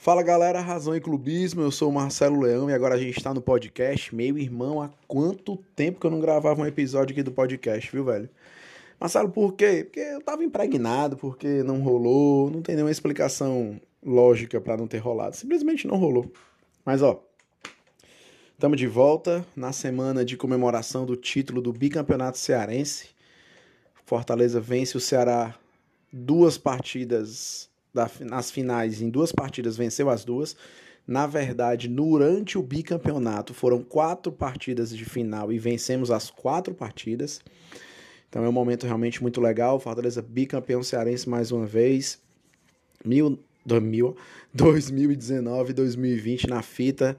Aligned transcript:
Fala 0.00 0.22
galera, 0.22 0.62
Razão 0.62 0.96
e 0.96 1.00
Clubismo, 1.00 1.60
eu 1.60 1.70
sou 1.70 1.90
o 1.90 1.92
Marcelo 1.92 2.40
Leão 2.40 2.70
e 2.70 2.72
agora 2.72 2.94
a 2.94 2.98
gente 2.98 3.18
está 3.18 3.34
no 3.34 3.42
podcast. 3.42 4.14
Meu 4.14 4.38
irmão, 4.38 4.80
há 4.80 4.88
quanto 5.06 5.58
tempo 5.76 6.00
que 6.00 6.06
eu 6.06 6.10
não 6.10 6.20
gravava 6.20 6.62
um 6.62 6.64
episódio 6.64 7.12
aqui 7.12 7.22
do 7.22 7.30
podcast, 7.30 7.92
viu, 7.92 8.02
velho? 8.02 8.26
Marcelo, 8.98 9.28
por 9.28 9.52
quê? 9.52 9.84
Porque 9.84 10.00
eu 10.00 10.22
tava 10.22 10.42
impregnado, 10.42 11.18
porque 11.18 11.62
não 11.64 11.82
rolou, 11.82 12.50
não 12.50 12.62
tem 12.62 12.76
nenhuma 12.76 12.90
explicação 12.90 13.78
lógica 14.02 14.58
para 14.58 14.78
não 14.78 14.86
ter 14.86 15.00
rolado, 15.00 15.36
simplesmente 15.36 15.86
não 15.86 15.98
rolou. 15.98 16.32
Mas 16.82 17.02
ó, 17.02 17.22
estamos 18.54 18.78
de 18.78 18.86
volta 18.86 19.44
na 19.54 19.70
semana 19.70 20.24
de 20.24 20.34
comemoração 20.34 21.04
do 21.04 21.14
título 21.14 21.60
do 21.60 21.74
bicampeonato 21.74 22.38
cearense. 22.38 23.10
Fortaleza 24.06 24.62
vence 24.62 24.96
o 24.96 25.00
Ceará 25.00 25.54
duas 26.10 26.56
partidas 26.56 27.68
nas 28.20 28.50
finais, 28.50 29.00
em 29.00 29.10
duas 29.10 29.32
partidas, 29.32 29.76
venceu 29.76 30.08
as 30.08 30.24
duas. 30.24 30.56
Na 31.06 31.26
verdade, 31.26 31.88
durante 31.88 32.56
o 32.56 32.62
bicampeonato, 32.62 33.52
foram 33.52 33.82
quatro 33.82 34.30
partidas 34.30 34.96
de 34.96 35.04
final 35.04 35.52
e 35.52 35.58
vencemos 35.58 36.10
as 36.10 36.30
quatro 36.30 36.74
partidas. 36.74 37.40
Então 38.28 38.44
é 38.44 38.48
um 38.48 38.52
momento 38.52 38.86
realmente 38.86 39.20
muito 39.20 39.40
legal. 39.40 39.80
Fortaleza 39.80 40.22
bicampeão 40.22 40.82
cearense 40.82 41.28
mais 41.28 41.50
uma 41.50 41.66
vez. 41.66 42.20
Mil, 43.04 43.42
2000, 43.66 44.16
2019 44.54 45.72
2020 45.72 46.46
na 46.46 46.62
fita. 46.62 47.16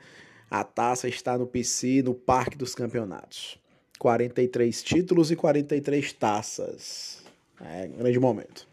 A 0.49 0.63
taça 0.63 1.10
está 1.10 1.38
no 1.38 1.46
PC, 1.46 2.02
no 2.02 2.13
Parque 2.13 2.58
dos 2.58 2.74
Campeonatos. 2.74 3.60
43 3.99 4.82
títulos 4.82 5.32
e 5.32 5.35
43 5.35 6.13
taças. 6.13 7.24
É 7.60 7.90
um 7.94 7.98
grande 7.98 8.20
momento. 8.20 8.68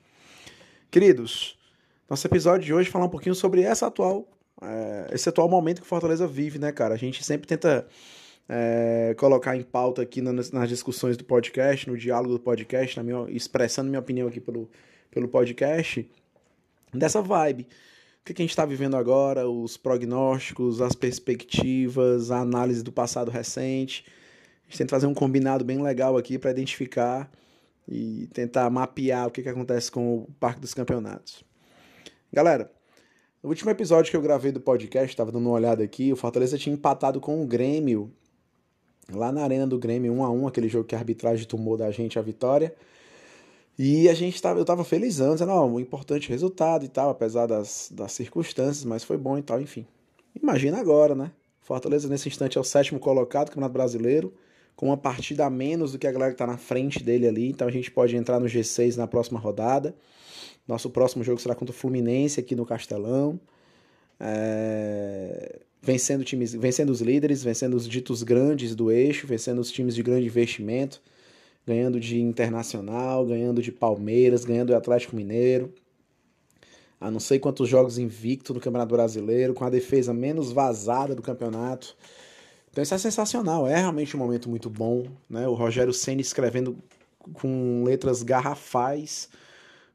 Queridos, 0.91 1.58
nosso 2.09 2.27
episódio 2.27 2.65
de 2.65 2.73
hoje 2.73 2.89
falar 2.89 3.05
um 3.05 3.11
pouquinho 3.11 3.35
sobre 3.35 3.63
essa 3.63 3.87
atual, 3.87 4.27
é, 4.63 5.09
esse 5.13 5.29
atual 5.29 5.49
momento 5.49 5.83
que 5.83 5.87
Fortaleza 5.87 6.27
vive, 6.27 6.59
né, 6.59 6.73
cara? 6.73 6.95
A 6.95 6.99
gente 6.99 7.23
sempre 7.23 7.47
tenta 7.47 7.87
é, 8.49 9.15
colocar 9.19 9.55
em 9.55 9.63
pauta 9.63 10.01
aqui 10.01 10.23
nas, 10.23 10.51
nas, 10.51 10.69
discussões 10.69 11.17
do 11.17 11.25
podcast, 11.25 11.89
no 11.89 11.99
diálogo 11.99 12.33
do 12.33 12.41
podcast, 12.41 12.97
na 12.97 13.03
minha, 13.03 13.27
expressando 13.29 13.91
minha 13.91 14.01
opinião 14.01 14.27
aqui 14.27 14.41
pelo, 14.41 14.71
pelo 15.11 15.29
podcast, 15.29 16.11
dessa 16.95 17.21
vibe. 17.21 17.65
O 18.23 18.25
que, 18.25 18.35
que 18.35 18.43
a 18.43 18.45
gente 18.45 18.51
está 18.51 18.65
vivendo 18.65 18.97
agora, 18.97 19.49
os 19.49 19.77
prognósticos, 19.77 20.81
as 20.81 20.95
perspectivas, 20.95 22.31
a 22.31 22.39
análise 22.39 22.83
do 22.83 22.93
passado 22.93 23.31
recente. 23.31 24.05
A 24.67 24.71
gente 24.71 24.79
tenta 24.79 24.91
fazer 24.91 25.07
um 25.07 25.15
combinado 25.15 25.65
bem 25.65 25.83
legal 25.83 26.17
aqui 26.17 26.39
para 26.39 26.51
identificar 26.51 27.31
e 27.87 28.29
tentar 28.33 28.69
mapear 28.71 29.27
o 29.27 29.31
que, 29.31 29.43
que 29.43 29.49
acontece 29.49 29.91
com 29.91 30.19
o 30.19 30.29
Parque 30.39 30.61
dos 30.61 30.75
Campeonatos. 30.75 31.48
Galera, 32.33 32.71
no 33.43 33.49
último 33.49 33.71
episódio 33.71 34.11
que 34.11 34.17
eu 34.17 34.21
gravei 34.21 34.53
do 34.53 34.61
podcast, 34.61 35.09
estava 35.09 35.33
dando 35.33 35.47
uma 35.47 35.55
olhada 35.55 35.83
aqui, 35.83 36.13
o 36.13 36.17
Fortaleza 36.17 36.59
tinha 36.59 36.75
empatado 36.75 37.21
com 37.21 37.43
o 37.43 37.47
Grêmio, 37.47 38.13
lá 39.11 39.33
na 39.33 39.43
arena 39.43 39.67
do 39.67 39.79
Grêmio, 39.79 40.13
1 40.13 40.25
a 40.25 40.31
1 40.31 40.47
aquele 40.47 40.69
jogo 40.69 40.85
que 40.85 40.95
a 40.95 40.99
arbitragem 40.99 41.47
tomou 41.47 41.77
da 41.77 41.91
gente 41.91 42.19
a 42.19 42.23
vitória. 42.23 42.75
E 43.79 44.09
a 44.11 44.15
gente 44.15 44.43
tava, 44.43 44.59
eu 44.59 44.65
tava 44.65 44.85
felizão, 44.85 45.33
dizendo, 45.35 45.53
ó, 45.53 45.65
um 45.65 45.81
importante 45.81 46.29
resultado 46.29 46.85
e 46.85 46.89
tal, 46.89 47.09
apesar 47.11 47.47
das, 47.47 47.89
das 47.91 48.13
circunstâncias, 48.13 48.85
mas 48.85 49.05
foi 49.05 49.17
bom 49.17 49.39
e 49.39 49.43
tal, 49.43 49.61
enfim. 49.61 49.87
Imagina 50.35 50.79
agora, 50.79 51.15
né? 51.15 51.31
Fortaleza 51.61 52.09
nesse 52.09 52.29
instante 52.29 52.59
é 52.59 52.61
o 52.61 52.65
sétimo 52.65 53.01
colocado 53.01 53.47
do 53.47 53.51
Campeonato 53.51 53.73
Brasileiro, 53.73 54.35
com 54.79 54.87
uma 54.87 54.97
partida 54.97 55.45
a 55.45 55.51
menos 55.51 55.91
do 55.91 55.99
que 55.99 56.07
a 56.07 56.13
galera 56.13 56.31
que 56.31 56.39
tá 56.39 56.47
na 56.47 56.57
frente 56.57 57.03
dele 57.03 57.27
ali, 57.27 57.49
então 57.51 57.67
a 57.67 57.71
gente 57.71 57.91
pode 57.91 58.17
entrar 58.17 58.39
no 58.39 58.47
G6 58.47 58.95
na 58.95 59.09
próxima 59.09 59.37
rodada. 59.37 59.93
Nosso 60.69 60.89
próximo 60.89 61.25
jogo 61.25 61.41
será 61.41 61.53
contra 61.53 61.75
o 61.75 61.77
Fluminense 61.77 62.39
aqui 62.39 62.55
no 62.55 62.65
Castelão. 62.65 63.41
É... 64.21 65.59
Vencendo, 65.83 66.23
times, 66.23 66.55
vencendo 66.55 66.91
os 66.91 67.01
líderes, 67.01 67.43
vencendo 67.43 67.75
os 67.75 67.89
ditos 67.89 68.23
grandes 68.23 68.77
do 68.77 68.93
eixo, 68.93 69.27
vencendo 69.27 69.59
os 69.59 69.73
times 69.73 69.97
de 69.97 70.03
grande 70.05 70.27
investimento, 70.27 71.03
ganhando 71.67 71.99
de 71.99 72.21
Internacional, 72.21 73.27
ganhando 73.27 73.61
de 73.61 73.73
Palmeiras, 73.73 74.45
ganhando 74.45 74.69
do 74.69 74.77
Atlético 74.77 75.17
Mineiro. 75.17 75.75
A 77.01 77.11
não 77.11 77.19
sei 77.19 77.41
quantos 77.41 77.69
jogos 77.69 77.99
invicto 77.99 78.55
no 78.55 78.61
Campeonato 78.61 78.95
Brasileiro, 78.95 79.55
com 79.55 79.65
a 79.65 79.71
defesa 79.71 80.15
menos 80.15 80.53
vazada 80.53 81.17
do 81.17 81.23
campeonato. 81.23 81.97
Então 82.71 82.83
isso 82.83 82.95
é 82.95 82.99
sensacional, 82.99 83.67
é 83.67 83.77
realmente 83.77 84.17
um 84.17 84.21
momento 84.21 84.49
muito 84.49 84.69
bom. 84.69 85.07
Né? 85.29 85.47
O 85.49 85.55
Rogério 85.55 85.93
Senna 85.93 86.21
escrevendo 86.21 86.77
com 87.33 87.85
letras 87.85 88.23
garrafais 88.23 89.29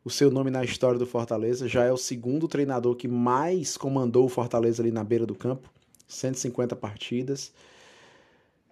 o 0.04 0.10
seu 0.10 0.30
nome 0.30 0.52
na 0.52 0.64
história 0.64 1.00
do 1.00 1.06
Fortaleza. 1.06 1.68
Já 1.68 1.84
é 1.86 1.92
o 1.92 1.98
segundo 1.98 2.48
treinador 2.48 2.96
que 2.96 3.08
mais 3.08 3.78
comandou 3.78 4.26
o 4.26 4.30
Fortaleza 4.30 4.84
ali 4.84 4.92
na 4.92 5.04
beira 5.04 5.26
do 5.26 5.36
campo, 5.36 5.72
150 6.08 6.76
partidas. 6.76 7.54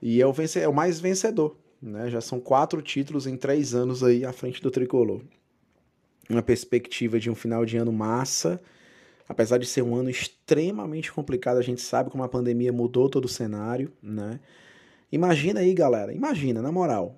E 0.02 0.22
é 0.22 0.28
o, 0.28 0.34
é 0.60 0.68
o 0.68 0.74
mais 0.74 1.00
vencedor. 1.00 1.56
Né? 1.82 2.10
Já 2.10 2.20
são 2.20 2.40
quatro 2.40 2.82
títulos 2.82 3.28
em 3.28 3.38
três 3.38 3.74
anos 3.74 4.04
aí 4.04 4.26
à 4.26 4.34
frente 4.34 4.62
do 4.62 4.70
tricolor. 4.70 5.22
Uma 6.30 6.42
perspectiva 6.42 7.20
de 7.20 7.30
um 7.30 7.36
final 7.36 7.66
de 7.66 7.78
ano 7.78 7.92
massa. 7.92 8.62
Apesar 9.32 9.58
de 9.58 9.66
ser 9.66 9.82
um 9.82 9.96
ano 9.96 10.10
extremamente 10.10 11.12
complicado, 11.12 11.58
a 11.58 11.62
gente 11.62 11.82
sabe 11.82 12.10
como 12.10 12.24
a 12.24 12.30
pandemia 12.30 12.74
mudou 12.74 13.10
todo 13.10 13.26
o 13.26 13.30
cenário, 13.30 13.92
né? 14.02 14.40
Imagina 15.12 15.62
aí, 15.62 15.74
galera, 15.74 16.14
imagina, 16.14 16.62
na 16.62 16.72
moral, 16.72 17.16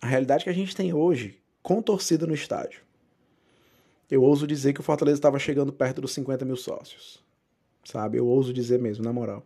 a 0.00 0.06
realidade 0.06 0.44
que 0.44 0.50
a 0.50 0.54
gente 0.54 0.74
tem 0.74 0.92
hoje 0.92 1.38
com 1.62 1.82
torcida 1.82 2.26
no 2.26 2.34
estádio 2.34 2.86
eu 4.10 4.22
ouso 4.22 4.46
dizer 4.46 4.72
que 4.72 4.80
o 4.80 4.82
Fortaleza 4.82 5.18
estava 5.18 5.38
chegando 5.38 5.72
perto 5.72 6.00
dos 6.00 6.12
50 6.12 6.44
mil 6.44 6.56
sócios. 6.56 7.22
Sabe? 7.84 8.18
Eu 8.18 8.26
ouso 8.26 8.52
dizer 8.52 8.78
mesmo, 8.78 9.04
na 9.04 9.12
moral. 9.12 9.44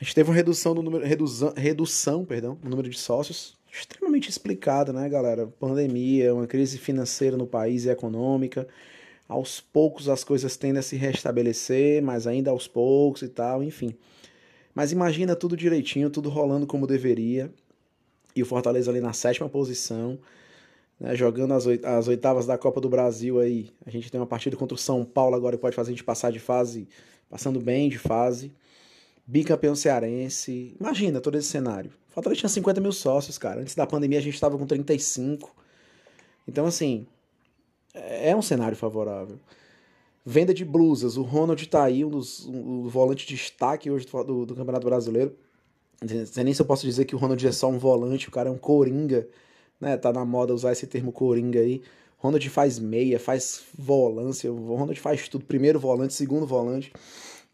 A 0.00 0.04
gente 0.04 0.14
teve 0.14 0.30
uma 0.30 0.34
redução 0.34 0.74
do 0.74 0.82
número, 0.82 1.04
redução, 1.04 1.52
redução 1.56 2.24
perdão, 2.24 2.58
no 2.62 2.70
número 2.70 2.88
de 2.88 2.98
sócios, 2.98 3.56
extremamente 3.72 4.28
explicada, 4.28 4.92
né, 4.92 5.08
galera? 5.08 5.46
Pandemia, 5.46 6.34
uma 6.34 6.46
crise 6.46 6.78
financeira 6.78 7.36
no 7.36 7.46
país 7.46 7.84
e 7.84 7.90
econômica. 7.90 8.66
Aos 9.32 9.60
poucos 9.60 10.08
as 10.08 10.22
coisas 10.22 10.56
tendem 10.56 10.80
a 10.80 10.82
se 10.82 10.96
restabelecer, 10.96 12.02
mas 12.02 12.26
ainda 12.26 12.50
aos 12.50 12.68
poucos 12.68 13.22
e 13.22 13.28
tal, 13.28 13.62
enfim. 13.62 13.94
Mas 14.74 14.92
imagina 14.92 15.34
tudo 15.36 15.56
direitinho, 15.56 16.10
tudo 16.10 16.28
rolando 16.28 16.66
como 16.66 16.86
deveria. 16.86 17.52
E 18.34 18.42
o 18.42 18.46
Fortaleza 18.46 18.90
ali 18.90 19.00
na 19.00 19.12
sétima 19.12 19.48
posição 19.48 20.18
né, 21.02 21.16
jogando 21.16 21.52
as, 21.52 21.66
as 21.66 22.06
oitavas 22.06 22.46
da 22.46 22.56
Copa 22.56 22.80
do 22.80 22.88
Brasil 22.88 23.40
aí. 23.40 23.70
A 23.84 23.90
gente 23.90 24.10
tem 24.10 24.20
uma 24.20 24.26
partida 24.26 24.56
contra 24.56 24.76
o 24.76 24.78
São 24.78 25.04
Paulo 25.04 25.34
agora 25.34 25.56
que 25.56 25.60
pode 25.60 25.74
fazer 25.74 25.90
a 25.90 25.92
gente 25.92 26.04
passar 26.04 26.30
de 26.30 26.38
fase, 26.38 26.88
passando 27.28 27.60
bem 27.60 27.88
de 27.88 27.98
fase. 27.98 28.52
Bicampeão 29.26 29.74
cearense. 29.74 30.76
Imagina 30.78 31.20
todo 31.20 31.36
esse 31.36 31.48
cenário. 31.48 31.90
O 32.10 32.12
Fortaleza 32.14 32.40
tinha 32.40 32.48
50 32.48 32.80
mil 32.80 32.92
sócios, 32.92 33.36
cara. 33.36 33.60
Antes 33.60 33.74
da 33.74 33.84
pandemia 33.84 34.18
a 34.18 34.22
gente 34.22 34.34
estava 34.34 34.56
com 34.56 34.64
35. 34.64 35.52
Então, 36.46 36.66
assim, 36.66 37.06
é, 37.94 38.30
é 38.30 38.36
um 38.36 38.42
cenário 38.42 38.76
favorável. 38.76 39.38
Venda 40.24 40.54
de 40.54 40.64
blusas. 40.64 41.16
O 41.16 41.22
Ronald 41.22 41.66
tá 41.68 41.84
aí, 41.84 42.04
um 42.04 42.10
dos 42.10 42.46
um, 42.46 42.84
um 42.84 42.88
volante 42.88 43.26
de 43.26 43.34
destaque 43.34 43.90
hoje 43.90 44.06
do, 44.06 44.46
do, 44.46 44.54
Campeonato 44.54 44.86
Brasileiro. 44.86 45.36
Nem 46.36 46.54
se 46.54 46.60
eu 46.60 46.66
posso 46.66 46.86
dizer 46.86 47.04
que 47.04 47.14
o 47.14 47.18
Ronald 47.18 47.46
é 47.46 47.52
só 47.52 47.68
um 47.68 47.78
volante, 47.78 48.28
o 48.28 48.32
cara 48.32 48.48
é 48.48 48.52
um 48.52 48.58
coringa 48.58 49.28
né? 49.82 49.96
Tá 49.96 50.12
na 50.12 50.24
moda 50.24 50.54
usar 50.54 50.70
esse 50.70 50.86
termo 50.86 51.10
coringa 51.10 51.58
aí. 51.58 51.82
Ronald 52.18 52.48
faz 52.48 52.78
meia, 52.78 53.18
faz 53.18 53.64
volância, 53.76 54.50
o 54.50 54.76
Ronald 54.76 54.98
faz 55.00 55.28
tudo, 55.28 55.44
primeiro 55.44 55.80
volante, 55.80 56.14
segundo 56.14 56.46
volante. 56.46 56.92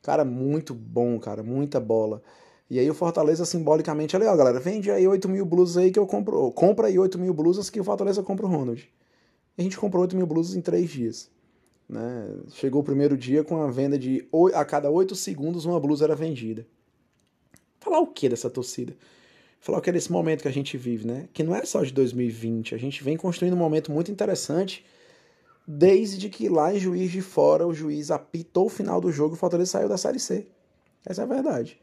Cara, 0.02 0.26
muito 0.26 0.74
bom, 0.74 1.18
cara, 1.18 1.42
muita 1.42 1.80
bola. 1.80 2.22
E 2.68 2.78
aí 2.78 2.88
o 2.90 2.94
Fortaleza 2.94 3.46
simbolicamente, 3.46 4.14
olha, 4.14 4.30
ó, 4.30 4.36
galera, 4.36 4.60
vende 4.60 4.90
aí 4.90 5.08
8 5.08 5.26
mil 5.26 5.46
blusas 5.46 5.78
aí 5.78 5.90
que 5.90 5.98
eu 5.98 6.06
compro. 6.06 6.52
Compra 6.52 6.88
aí 6.88 6.98
8 6.98 7.18
mil 7.18 7.32
blusas 7.32 7.70
que 7.70 7.80
o 7.80 7.84
Fortaleza 7.84 8.22
compra 8.22 8.44
o 8.44 8.48
Ronald. 8.48 8.86
A 9.58 9.62
gente 9.62 9.76
comprou 9.76 10.02
8 10.02 10.16
mil 10.16 10.26
blusas 10.26 10.54
em 10.54 10.60
3 10.60 10.88
dias. 10.88 11.30
Né? 11.88 12.30
Chegou 12.52 12.80
o 12.80 12.84
primeiro 12.84 13.16
dia 13.16 13.42
com 13.42 13.60
a 13.60 13.70
venda 13.70 13.98
de 13.98 14.26
a 14.54 14.64
cada 14.64 14.88
8 14.88 15.14
segundos 15.14 15.64
uma 15.64 15.80
blusa 15.80 16.04
era 16.04 16.14
vendida. 16.14 16.66
Falar 17.80 17.98
o 17.98 18.06
que 18.06 18.28
dessa 18.28 18.48
torcida? 18.48 18.96
falar 19.60 19.80
que 19.80 19.90
é 19.90 19.92
desse 19.92 20.10
momento 20.10 20.42
que 20.42 20.48
a 20.48 20.52
gente 20.52 20.76
vive, 20.76 21.06
né? 21.06 21.28
Que 21.32 21.42
não 21.42 21.54
é 21.54 21.64
só 21.64 21.82
de 21.82 21.92
2020, 21.92 22.74
a 22.74 22.78
gente 22.78 23.02
vem 23.02 23.16
construindo 23.16 23.54
um 23.54 23.58
momento 23.58 23.90
muito 23.90 24.10
interessante 24.10 24.84
desde 25.66 26.30
que 26.30 26.48
lá 26.48 26.74
em 26.74 26.78
Juiz 26.78 27.10
de 27.10 27.20
Fora 27.20 27.66
o 27.66 27.74
juiz 27.74 28.10
apitou 28.10 28.66
o 28.66 28.70
final 28.70 29.00
do 29.00 29.12
jogo 29.12 29.34
e 29.34 29.36
o 29.36 29.38
Fortaleza 29.38 29.72
saiu 29.72 29.88
da 29.88 29.98
Série 29.98 30.18
C. 30.18 30.46
Essa 31.04 31.22
é 31.22 31.24
a 31.24 31.28
verdade. 31.28 31.78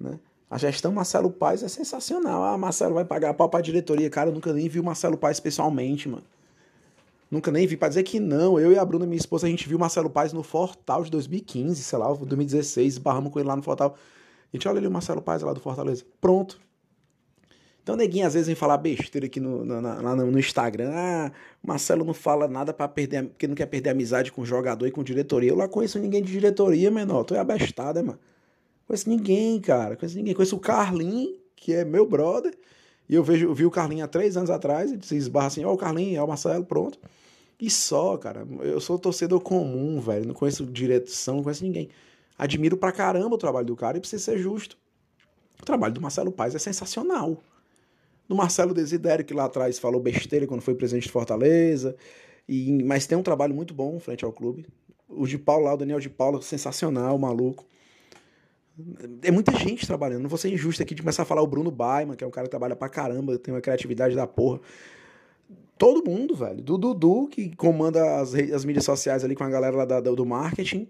Né? 0.00 0.18
A 0.48 0.56
gestão 0.56 0.92
Marcelo 0.92 1.30
Paes 1.30 1.62
é 1.62 1.68
sensacional. 1.68 2.42
Ah, 2.42 2.56
Marcelo 2.56 2.94
vai 2.94 3.04
pagar 3.04 3.34
pau 3.34 3.48
pra 3.48 3.60
diretoria. 3.60 4.08
Cara, 4.08 4.30
eu 4.30 4.34
nunca 4.34 4.52
nem 4.52 4.68
vi 4.68 4.80
o 4.80 4.84
Marcelo 4.84 5.18
Paes 5.18 5.38
pessoalmente, 5.38 6.08
mano. 6.08 6.24
Nunca 7.30 7.50
nem 7.50 7.66
vi. 7.66 7.76
Pra 7.76 7.88
dizer 7.88 8.02
que 8.02 8.20
não, 8.20 8.58
eu 8.58 8.72
e 8.72 8.78
a 8.78 8.84
Bruna, 8.84 9.06
minha 9.06 9.18
esposa, 9.18 9.46
a 9.46 9.50
gente 9.50 9.68
viu 9.68 9.76
o 9.76 9.80
Marcelo 9.80 10.10
Paes 10.10 10.32
no 10.32 10.42
Fortal 10.42 11.02
de 11.04 11.10
2015, 11.10 11.82
sei 11.82 11.98
lá, 11.98 12.12
2016, 12.12 12.98
barramos 12.98 13.32
com 13.32 13.38
ele 13.38 13.48
lá 13.48 13.56
no 13.56 13.62
Fortal. 13.62 13.96
A 14.52 14.56
gente 14.56 14.68
olha 14.68 14.78
ali 14.78 14.86
o 14.86 14.90
Marcelo 14.90 15.20
Paes 15.20 15.42
lá 15.42 15.52
do 15.52 15.60
Fortaleza. 15.60 16.04
Pronto. 16.20 16.60
Então, 17.84 17.96
neguinho 17.96 18.26
às 18.26 18.32
vezes 18.32 18.46
vem 18.46 18.56
falar 18.56 18.78
besteira 18.78 19.26
aqui 19.26 19.38
no, 19.38 19.62
no, 19.62 19.80
no, 19.82 20.30
no 20.30 20.38
Instagram. 20.38 20.90
Ah, 20.94 21.32
Marcelo 21.62 22.02
não 22.02 22.14
fala 22.14 22.48
nada 22.48 22.72
para 22.72 22.88
perder, 22.88 23.24
porque 23.24 23.46
não 23.46 23.54
quer 23.54 23.66
perder 23.66 23.90
amizade 23.90 24.32
com 24.32 24.40
o 24.40 24.46
jogador 24.46 24.86
e 24.86 24.90
com 24.90 25.02
diretoria. 25.02 25.50
Eu 25.50 25.56
lá 25.56 25.68
conheço 25.68 25.98
ninguém 25.98 26.22
de 26.22 26.32
diretoria, 26.32 26.90
menor. 26.90 27.24
Tu 27.24 27.34
é 27.34 27.38
abestada, 27.38 28.02
mano. 28.02 28.18
Conheço 28.86 29.06
ninguém, 29.08 29.60
cara. 29.60 29.96
Conheço 29.96 30.16
ninguém. 30.16 30.32
Conheço 30.32 30.56
o 30.56 30.60
Carlin, 30.60 31.38
que 31.54 31.74
é 31.74 31.84
meu 31.84 32.06
brother. 32.06 32.56
E 33.08 33.14
eu, 33.14 33.22
vejo, 33.22 33.46
eu 33.46 33.54
vi 33.54 33.66
o 33.66 33.70
Carlinho 33.70 34.04
há 34.04 34.08
três 34.08 34.36
anos 34.36 34.50
atrás. 34.50 34.92
E 34.92 34.98
se 35.02 35.16
esbarra 35.16 35.48
assim: 35.48 35.64
Ó, 35.64 35.70
oh, 35.70 35.74
o 35.74 35.78
Carlinho, 35.78 36.18
é 36.18 36.22
o 36.22 36.28
Marcelo, 36.28 36.64
pronto. 36.64 36.98
E 37.60 37.70
só, 37.70 38.16
cara. 38.16 38.46
Eu 38.60 38.80
sou 38.80 38.98
torcedor 38.98 39.40
comum, 39.40 40.00
velho. 40.00 40.26
Não 40.26 40.34
conheço 40.34 40.64
direção, 40.66 41.36
não 41.36 41.42
conheço 41.42 41.64
ninguém. 41.64 41.88
Admiro 42.38 42.76
pra 42.76 42.92
caramba 42.92 43.34
o 43.34 43.38
trabalho 43.38 43.66
do 43.66 43.76
cara 43.76 43.96
e 43.96 44.00
precisa 44.00 44.22
ser 44.22 44.38
justo. 44.38 44.76
O 45.60 45.64
trabalho 45.64 45.94
do 45.94 46.00
Marcelo 46.00 46.32
Paz 46.32 46.54
é 46.54 46.58
sensacional 46.58 47.40
do 48.28 48.34
Marcelo 48.34 48.74
Desidério, 48.74 49.24
que 49.24 49.34
lá 49.34 49.44
atrás 49.44 49.78
falou 49.78 50.00
besteira 50.00 50.46
quando 50.46 50.62
foi 50.62 50.74
presidente 50.74 51.04
de 51.04 51.12
Fortaleza, 51.12 51.96
e, 52.48 52.82
mas 52.82 53.06
tem 53.06 53.16
um 53.16 53.22
trabalho 53.22 53.54
muito 53.54 53.74
bom 53.74 53.98
frente 53.98 54.24
ao 54.24 54.32
clube. 54.32 54.66
O 55.08 55.26
de 55.26 55.38
Paulo 55.38 55.64
lá, 55.64 55.74
o 55.74 55.76
Daniel 55.76 56.00
de 56.00 56.10
Paulo, 56.10 56.42
sensacional, 56.42 57.18
maluco. 57.18 57.64
É 59.22 59.30
muita 59.30 59.52
gente 59.52 59.86
trabalhando. 59.86 60.22
Não 60.22 60.28
vou 60.28 60.38
ser 60.38 60.52
injusto 60.52 60.82
aqui 60.82 60.94
de 60.94 61.02
começar 61.02 61.22
a 61.22 61.26
falar 61.26 61.42
o 61.42 61.46
Bruno 61.46 61.70
Baiman, 61.70 62.16
que 62.16 62.24
é 62.24 62.26
um 62.26 62.30
cara 62.30 62.46
que 62.46 62.50
trabalha 62.50 62.74
pra 62.74 62.88
caramba, 62.88 63.38
tem 63.38 63.54
uma 63.54 63.60
criatividade 63.60 64.16
da 64.16 64.26
porra. 64.26 64.60
Todo 65.78 66.08
mundo, 66.08 66.34
velho. 66.34 66.62
Do 66.62 66.78
Dudu, 66.78 67.28
que 67.28 67.54
comanda 67.54 68.20
as, 68.20 68.34
as 68.34 68.64
mídias 68.64 68.84
sociais 68.84 69.24
ali 69.24 69.34
com 69.34 69.44
a 69.44 69.48
galera 69.48 69.76
lá 69.76 69.84
da, 69.84 70.00
do 70.00 70.26
marketing. 70.26 70.88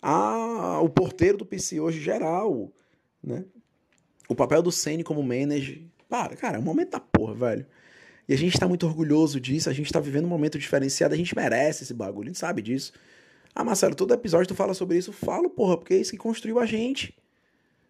Ah, 0.00 0.80
o 0.82 0.88
porteiro 0.88 1.38
do 1.38 1.46
PC 1.46 1.80
hoje 1.80 2.00
geral, 2.00 2.72
né? 3.22 3.44
O 4.28 4.34
papel 4.34 4.62
do 4.62 4.70
Sene 4.70 5.02
como 5.02 5.22
manager, 5.22 5.82
para, 6.08 6.36
cara, 6.36 6.56
é 6.56 6.60
um 6.60 6.64
momento 6.64 6.90
da 6.90 7.00
porra, 7.00 7.34
velho. 7.34 7.66
E 8.28 8.34
a 8.34 8.36
gente 8.36 8.58
tá 8.58 8.68
muito 8.68 8.86
orgulhoso 8.86 9.40
disso, 9.40 9.70
a 9.70 9.72
gente 9.72 9.92
tá 9.92 9.98
vivendo 9.98 10.26
um 10.26 10.28
momento 10.28 10.58
diferenciado, 10.58 11.14
a 11.14 11.16
gente 11.16 11.34
merece 11.34 11.82
esse 11.82 11.94
bagulho, 11.94 12.26
a 12.26 12.28
gente 12.28 12.38
sabe 12.38 12.60
disso. 12.60 12.92
Ah, 13.58 13.64
Marcelo, 13.64 13.92
todo 13.92 14.14
episódio 14.14 14.46
tu 14.46 14.54
fala 14.54 14.72
sobre 14.72 14.96
isso, 14.96 15.12
falo, 15.12 15.50
porra, 15.50 15.76
porque 15.76 15.92
é 15.92 15.96
isso 15.96 16.12
que 16.12 16.16
construiu 16.16 16.60
a 16.60 16.64
gente. 16.64 17.12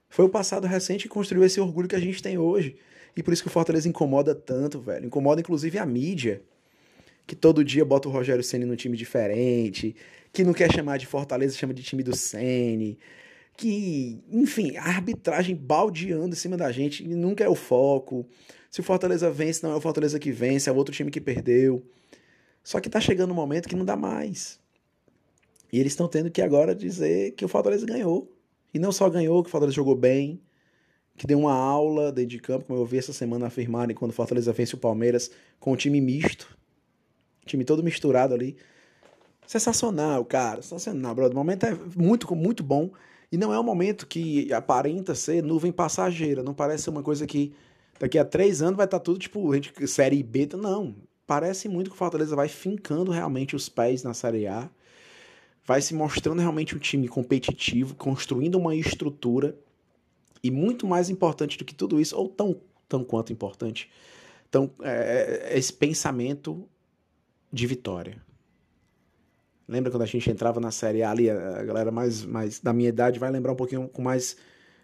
Foi 0.09 0.25
o 0.25 0.29
passado 0.31 0.67
recente 0.67 1.03
que 1.03 1.11
construiu 1.11 1.44
esse 1.44 1.61
orgulho 1.61 1.87
que 1.87 1.94
a 1.94 2.00
gente 2.00 2.23
tem 2.23 2.38
hoje. 2.38 2.76
E 3.15 3.23
por 3.23 3.35
isso 3.35 3.43
que 3.43 3.49
o 3.49 3.53
Fortaleza 3.53 3.87
incomoda 3.87 4.35
tanto, 4.35 4.81
velho. 4.81 5.05
Incomoda 5.05 5.43
inclusive 5.43 5.79
a 5.79 5.85
mídia, 5.85 6.41
que 7.26 7.37
todo 7.37 7.62
dia 7.62 7.85
bota 7.85 8.09
o 8.09 8.11
Rogério 8.11 8.43
Ceni 8.43 8.65
no 8.65 8.76
time 8.76 8.97
diferente, 8.97 9.94
que 10.32 10.43
não 10.43 10.55
quer 10.55 10.73
chamar 10.73 10.97
de 10.97 11.05
Fortaleza, 11.05 11.55
chama 11.55 11.75
de 11.75 11.82
time 11.82 12.03
do 12.03 12.17
Ceni, 12.17 12.99
que, 13.55 14.25
enfim, 14.32 14.75
a 14.79 14.85
arbitragem 14.85 15.55
baldeando 15.55 16.35
em 16.35 16.38
cima 16.38 16.56
da 16.56 16.73
gente, 16.73 17.06
nunca 17.06 17.44
é 17.44 17.49
o 17.49 17.55
foco. 17.55 18.26
Se 18.71 18.81
o 18.81 18.82
Fortaleza 18.82 19.31
vence, 19.31 19.62
não 19.62 19.73
é 19.75 19.76
o 19.76 19.82
Fortaleza 19.82 20.19
que 20.19 20.32
vence, 20.32 20.71
é 20.71 20.73
o 20.73 20.76
outro 20.76 20.94
time 20.94 21.11
que 21.11 21.21
perdeu. 21.21 21.85
Só 22.64 22.81
que 22.81 22.88
tá 22.88 23.03
chegando 23.03 23.32
um 23.32 23.37
momento 23.37 23.69
que 23.69 23.76
não 23.76 23.85
dá 23.85 23.97
mais. 23.97 24.59
E 25.73 25.79
eles 25.79 25.93
estão 25.93 26.09
tendo 26.09 26.31
que 26.31 26.41
agora 26.41 26.75
dizer 26.75 27.32
que 27.32 27.44
o 27.44 27.49
Fortaleza 27.49 27.87
ganhou. 27.87 28.32
E 28.73 28.79
não 28.79 28.93
só 28.93 29.09
ganhou, 29.09 29.43
que 29.43 29.49
o 29.49 29.50
Fortaleza 29.50 29.76
jogou 29.76 29.94
bem, 29.94 30.41
que 31.17 31.26
deu 31.26 31.38
uma 31.38 31.53
aula 31.53 32.12
dentro 32.12 32.31
de 32.31 32.38
campo, 32.38 32.67
como 32.67 32.79
eu 32.79 32.87
vi 32.87 32.99
essa 32.99 33.12
semana 33.12 33.47
afirmarem 33.47 33.94
quando 33.94 34.12
o 34.12 34.15
Fortaleza 34.15 34.53
vence 34.53 34.75
o 34.75 34.79
Palmeiras 34.79 35.31
com 35.59 35.73
o 35.73 35.76
time 35.76 36.00
misto. 36.00 36.56
time 37.44 37.65
todo 37.65 37.82
misturado 37.82 38.35
ali. 38.35 38.56
Sensacional, 39.47 40.25
cara. 40.25 40.62
Sensacional, 40.62 41.15
brother. 41.15 41.35
O 41.35 41.38
momento 41.38 41.65
é 41.65 41.76
muito, 41.97 42.35
muito 42.37 42.62
bom. 42.62 42.91
E 43.32 43.37
não 43.37 43.53
é 43.53 43.59
um 43.59 43.62
momento 43.62 44.06
que 44.06 44.53
aparenta 44.53 45.14
ser 45.14 45.43
nuvem 45.43 45.73
passageira. 45.73 46.43
Não 46.43 46.55
parece 46.55 46.85
ser 46.85 46.91
uma 46.91 47.03
coisa 47.03 47.26
que 47.26 47.53
daqui 47.99 48.19
a 48.19 48.25
três 48.25 48.62
anos 48.62 48.76
vai 48.76 48.87
estar 48.87 48.99
tá 48.99 49.05
tudo 49.05 49.19
tipo 49.19 49.53
gente, 49.55 49.87
série 49.87 50.23
B. 50.23 50.49
Não. 50.56 50.94
Parece 51.26 51.69
muito 51.69 51.91
que 51.91 51.97
o 51.97 51.99
Fortaleza 51.99 52.37
vai 52.37 52.49
fincando 52.49 53.11
realmente 53.11 53.56
os 53.56 53.69
pés 53.69 54.03
na 54.03 54.14
série 54.14 54.47
A. 54.47 54.71
Vai 55.69 55.82
se 55.82 55.93
mostrando 55.93 56.41
realmente 56.41 56.75
um 56.75 56.79
time 56.79 57.06
competitivo, 57.06 57.94
construindo 57.94 58.55
uma 58.55 58.75
estrutura. 58.75 59.55
E 60.43 60.50
muito 60.50 60.87
mais 60.87 61.11
importante 61.11 61.59
do 61.59 61.65
que 61.65 61.75
tudo 61.75 62.00
isso, 62.00 62.17
ou 62.17 62.26
tão, 62.26 62.59
tão 62.88 63.05
quanto 63.05 63.35
importante, 63.35 63.91
tão, 64.50 64.70
é, 64.81 65.50
é 65.50 65.59
esse 65.59 65.70
pensamento 65.70 66.67
de 67.53 67.67
vitória. 67.67 68.17
Lembra 69.69 69.91
quando 69.91 70.05
a 70.05 70.06
gente 70.06 70.31
entrava 70.31 70.59
na 70.59 70.70
Série 70.70 71.03
A 71.03 71.11
ali, 71.11 71.29
a 71.29 71.62
galera 71.62 71.91
mais, 71.91 72.25
mais 72.25 72.61
da 72.61 72.73
minha 72.73 72.88
idade 72.88 73.19
vai 73.19 73.31
lembrar 73.31 73.53
um 73.53 73.56
pouquinho 73.56 73.88
com 73.88 74.00
mais 74.00 74.38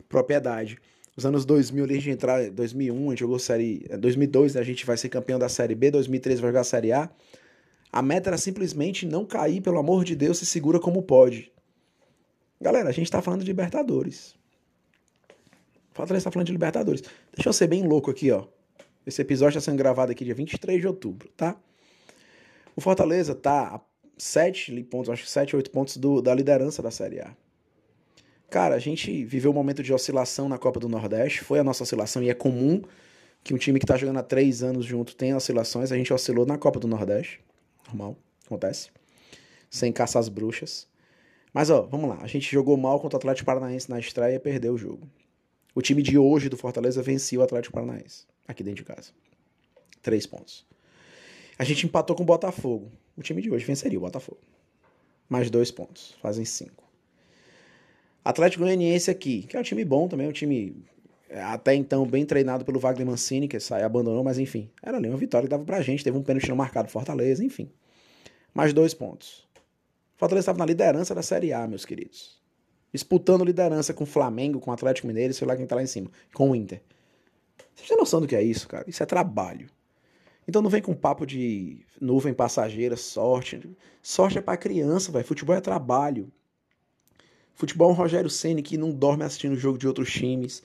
propriedade. 0.07 0.77
Os 1.17 1.25
anos 1.25 1.47
2000 1.47 1.85
ali, 1.85 1.95
a 1.95 1.97
gente 1.97 2.11
entrar, 2.11 2.51
2001 2.51 3.07
a 3.07 3.11
gente 3.11 3.21
jogou 3.21 3.39
Série... 3.39 3.89
2002 3.99 4.55
né, 4.55 4.61
a 4.61 4.65
gente 4.65 4.85
vai 4.85 4.99
ser 4.99 5.09
campeão 5.09 5.39
da 5.39 5.49
Série 5.49 5.75
B, 5.75 5.91
2003 5.91 6.41
vai 6.41 6.51
jogar 6.51 6.61
a 6.61 6.65
Série 6.65 6.93
A. 6.93 7.09
A 7.95 8.03
meta 8.03 8.29
era 8.29 8.37
simplesmente 8.37 9.07
não 9.07 9.25
cair, 9.25 9.61
pelo 9.61 9.79
amor 9.79 10.03
de 10.03 10.17
Deus, 10.17 10.39
se 10.39 10.47
segura 10.47 10.81
como 10.81 11.01
pode. 11.01 11.53
Galera, 12.61 12.89
a 12.89 12.93
gente 12.93 13.09
tá 13.09 13.23
falando 13.23 13.43
de 13.43 13.47
Libertadores. 13.47 14.35
Fortaleza 15.93 16.25
tá 16.25 16.33
falando 16.33 16.49
de 16.49 16.53
Libertadores. 16.53 17.05
Deixa 17.33 17.49
eu 17.49 17.53
ser 17.53 17.69
bem 17.69 17.87
louco 17.87 18.11
aqui, 18.11 18.33
ó. 18.33 18.49
Esse 19.07 19.23
episódio 19.23 19.59
está 19.59 19.71
sendo 19.71 19.79
gravado 19.79 20.11
aqui 20.11 20.25
dia 20.25 20.35
23 20.35 20.81
de 20.81 20.89
outubro, 20.89 21.29
tá? 21.37 21.57
O 22.75 22.81
Fortaleza 22.81 23.33
tá 23.33 23.81
7 24.19 24.83
pontos, 24.91 25.09
acho 25.09 25.23
que 25.23 25.31
7, 25.31 25.55
8 25.55 25.71
pontos 25.71 25.97
do, 25.97 26.21
da 26.21 26.35
liderança 26.35 26.83
da 26.83 26.91
Série 26.91 27.21
A. 27.21 27.33
Cara, 28.51 28.75
a 28.75 28.81
gente 28.81 29.25
viveu 29.25 29.53
um 29.53 29.55
momento 29.55 29.85
de 29.85 29.93
oscilação 29.93 30.49
na 30.49 30.59
Copa 30.59 30.81
do 30.81 30.89
Nordeste, 30.89 31.45
foi 31.45 31.61
a 31.61 31.65
nossa 31.65 31.85
oscilação 31.85 32.25
e 32.25 32.29
é 32.29 32.35
comum 32.35 32.83
que 33.45 33.55
um 33.55 33.57
time 33.57 33.79
que 33.79 33.85
está 33.85 33.97
jogando 33.97 34.19
há 34.19 34.23
3 34.25 34.65
anos 34.65 34.85
junto 34.85 35.15
tenha 35.15 35.37
oscilações. 35.37 35.93
A 35.93 35.97
gente 35.97 36.13
oscilou 36.13 36.45
na 36.45 36.59
Copa 36.59 36.81
do 36.81 36.89
Nordeste, 36.89 37.41
normal, 37.95 38.19
acontece, 38.45 38.91
sem 39.71 39.93
caçar 39.93 40.21
as 40.21 40.29
bruxas. 40.29 40.87
Mas 41.53 41.71
ó, 41.71 41.83
vamos 41.83 42.09
lá, 42.09 42.19
a 42.21 42.27
gente 42.27 42.51
jogou 42.51 42.77
mal 42.77 42.99
contra 42.99 43.17
o 43.17 43.19
Atlético 43.19 43.47
Paranaense 43.47 43.89
na 43.89 43.99
estreia 43.99 44.35
e 44.35 44.41
perdeu 44.41 44.75
o 44.75 44.79
jogo. 44.79 45.09
O 45.75 45.81
time 45.81 46.03
de 46.03 46.19
hoje 46.19 46.49
do 46.49 46.57
Fortaleza 46.57 47.03
venceu 47.03 47.41
o 47.41 47.45
Atlético 47.45 47.75
Paranaense, 47.75 48.27
aqui 48.47 48.63
dentro 48.63 48.85
de 48.85 48.85
casa. 48.85 49.11
Três 50.03 50.27
pontos. 50.27 50.67
A 51.59 51.65
gente 51.65 51.87
empatou 51.87 52.17
com 52.17 52.23
o 52.23 52.27
Botafogo 52.27 52.91
o 53.17 53.23
time 53.23 53.41
de 53.41 53.51
hoje 53.51 53.65
venceria 53.65 53.99
o 53.99 54.01
Botafogo. 54.01 54.41
Mais 55.29 55.51
dois 55.51 55.71
pontos, 55.71 56.17
fazem 56.21 56.45
cinco. 56.45 56.85
Atlético 58.25 58.65
Goianiense 58.65 59.11
aqui, 59.11 59.43
que 59.43 59.57
é 59.57 59.61
um 59.61 59.63
time 59.63 59.85
bom 59.85 60.09
também, 60.09 60.27
um 60.27 60.33
time 60.33 60.85
é, 61.29 61.43
até 61.43 61.75
então 61.75 62.07
bem 62.07 62.25
treinado 62.25 62.65
pelo 62.65 62.81
Wagner 62.81 63.07
Mancini, 63.07 63.47
que 63.47 63.61
saiu 63.61 63.87
abandonou, 63.87 64.25
mas 64.25 64.39
enfim, 64.39 64.71
era 64.83 64.97
ali 64.97 65.09
uma 65.09 65.17
vitória 65.17 65.47
que 65.47 65.51
dava 65.51 65.65
pra 65.65 65.81
gente, 65.83 66.03
teve 66.03 66.17
um 66.17 66.23
pênalti 66.23 66.49
não 66.49 66.57
marcado 66.57 66.89
Fortaleza, 66.89 67.45
enfim. 67.45 67.71
Mais 68.55 68.73
dois 68.73 68.95
pontos. 68.95 69.45
Fortaleza 70.17 70.45
estava 70.45 70.59
na 70.59 70.67
liderança 70.67 71.15
da 71.15 71.23
Série 71.23 71.53
A, 71.53 71.67
meus 71.67 71.85
queridos. 71.85 72.41
Disputando 72.93 73.45
liderança 73.45 73.93
com 73.93 74.05
o 74.05 74.07
Flamengo, 74.07 74.61
com 74.61 74.71
o 74.71 74.75
Atlético 74.75 75.09
Mineiro, 75.09 75.35
sei 75.35 75.47
lá 75.47 75.57
quem 75.57 75.67
tá 75.67 75.75
lá 75.75 75.83
em 75.83 75.87
cima, 75.87 76.09
com 76.33 76.51
o 76.51 76.55
Inter. 76.55 76.81
Vocês 77.75 77.89
têm 77.89 77.97
noção 77.97 78.21
do 78.21 78.29
que 78.29 78.37
é 78.37 78.43
isso, 78.43 78.69
cara? 78.69 78.85
Isso 78.89 79.03
é 79.03 79.07
trabalho. 79.07 79.69
Então 80.47 80.63
não 80.63 80.71
vem 80.71 80.81
com 80.81 80.95
papo 80.95 81.27
de 81.27 81.85
nuvem 82.01 82.33
passageira, 82.33 82.97
sorte. 82.97 83.61
Sorte 84.01 84.39
é 84.39 84.41
para 84.41 84.57
criança, 84.57 85.11
vai. 85.11 85.25
Futebol 85.25 85.57
é 85.57 85.61
trabalho. 85.61 86.31
Futebol 87.55 87.91
é 87.91 87.93
um 87.93 87.97
Rogério 87.97 88.31
Ceni 88.31 88.63
que 88.63 88.77
não 88.77 88.93
dorme 88.93 89.25
assistindo 89.25 89.55
o 89.55 89.59
jogo 89.59 89.79
de 89.79 89.89
outros 89.89 90.13
times. 90.13 90.63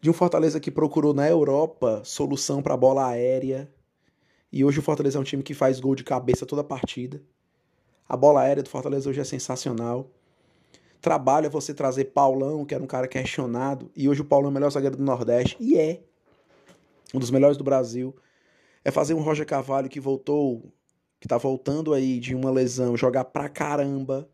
De 0.00 0.10
um 0.10 0.12
Fortaleza 0.12 0.60
que 0.60 0.70
procurou 0.70 1.14
na 1.14 1.26
Europa 1.28 2.02
solução 2.04 2.62
para 2.62 2.76
bola 2.76 3.08
aérea. 3.08 3.70
E 4.54 4.64
hoje 4.64 4.78
o 4.78 4.82
Fortaleza 4.82 5.18
é 5.18 5.20
um 5.20 5.24
time 5.24 5.42
que 5.42 5.52
faz 5.52 5.80
gol 5.80 5.96
de 5.96 6.04
cabeça 6.04 6.46
toda 6.46 6.60
a 6.60 6.64
partida. 6.64 7.20
A 8.08 8.16
bola 8.16 8.42
aérea 8.42 8.62
do 8.62 8.68
Fortaleza 8.68 9.10
hoje 9.10 9.18
é 9.18 9.24
sensacional. 9.24 10.08
Trabalho 11.00 11.46
é 11.46 11.48
você 11.48 11.74
trazer 11.74 12.04
Paulão, 12.04 12.64
que 12.64 12.72
era 12.72 12.82
um 12.82 12.86
cara 12.86 13.08
questionado, 13.08 13.90
e 13.96 14.08
hoje 14.08 14.20
o 14.20 14.24
Paulão 14.24 14.46
é 14.46 14.50
o 14.52 14.54
melhor 14.54 14.70
zagueiro 14.70 14.96
do 14.96 15.02
Nordeste, 15.02 15.56
e 15.58 15.76
é 15.76 16.04
um 17.12 17.18
dos 17.18 17.32
melhores 17.32 17.56
do 17.56 17.64
Brasil. 17.64 18.14
É 18.84 18.92
fazer 18.92 19.12
um 19.14 19.22
Roger 19.22 19.44
Carvalho 19.44 19.88
que 19.88 19.98
voltou, 19.98 20.72
que 21.18 21.26
tá 21.26 21.36
voltando 21.36 21.92
aí 21.92 22.20
de 22.20 22.32
uma 22.32 22.52
lesão, 22.52 22.96
jogar 22.96 23.24
pra 23.24 23.48
caramba. 23.48 24.30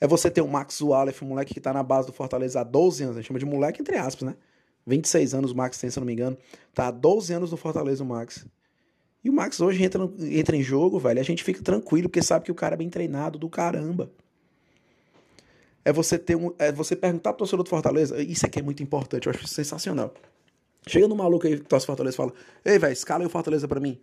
É 0.00 0.06
você 0.06 0.30
ter 0.30 0.40
o 0.40 0.46
Max 0.46 0.80
Wallace, 0.80 1.24
um 1.24 1.26
moleque 1.26 1.52
que 1.52 1.60
tá 1.60 1.72
na 1.72 1.82
base 1.82 2.06
do 2.06 2.12
Fortaleza 2.12 2.60
há 2.60 2.62
12 2.62 3.02
anos. 3.02 3.16
A 3.16 3.20
gente 3.20 3.26
chama 3.26 3.40
de 3.40 3.44
moleque 3.44 3.82
entre 3.82 3.96
aspas, 3.96 4.28
né? 4.28 4.36
26 4.86 5.34
anos 5.34 5.50
o 5.52 5.56
Max 5.56 5.78
tem, 5.78 5.90
se 5.90 5.98
eu 5.98 6.00
não 6.00 6.06
me 6.06 6.12
engano. 6.12 6.36
Tá 6.74 6.88
há 6.88 6.90
12 6.90 7.32
anos 7.32 7.50
no 7.50 7.56
Fortaleza 7.56 8.02
o 8.02 8.06
Max. 8.06 8.46
E 9.22 9.28
o 9.28 9.32
Max 9.32 9.60
hoje 9.60 9.82
entra, 9.82 10.10
entra 10.18 10.56
em 10.56 10.62
jogo, 10.62 10.98
velho. 10.98 11.20
A 11.20 11.22
gente 11.22 11.44
fica 11.44 11.62
tranquilo, 11.62 12.08
porque 12.08 12.22
sabe 12.22 12.44
que 12.44 12.52
o 12.52 12.54
cara 12.54 12.74
é 12.74 12.78
bem 12.78 12.88
treinado 12.88 13.38
do 13.38 13.48
caramba. 13.48 14.10
É 15.84 15.92
você 15.92 16.18
ter 16.18 16.36
um. 16.36 16.54
É 16.58 16.72
você 16.72 16.94
perguntar 16.96 17.32
pro 17.32 17.38
torcedor 17.38 17.64
do 17.64 17.70
Fortaleza. 17.70 18.20
Isso 18.22 18.44
aqui 18.46 18.58
é 18.58 18.62
muito 18.62 18.82
importante, 18.82 19.26
eu 19.26 19.32
acho 19.32 19.46
sensacional. 19.46 20.12
Chega 20.86 21.06
no 21.06 21.14
maluco 21.14 21.46
aí 21.46 21.58
que 21.58 21.64
torce 21.64 21.86
Fortaleza 21.86 22.14
e 22.14 22.16
fala: 22.16 22.32
Ei, 22.64 22.78
velho, 22.78 22.92
escala 22.92 23.22
aí 23.22 23.26
o 23.26 23.30
Fortaleza 23.30 23.68
pra 23.68 23.80
mim. 23.80 24.00